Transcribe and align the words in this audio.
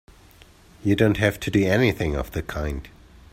You 0.83 0.95
don't 0.95 1.17
have 1.17 1.39
to 1.41 1.51
do 1.51 1.63
anything 1.63 2.15
of 2.15 2.31
the 2.31 2.41
kind! 2.41 2.89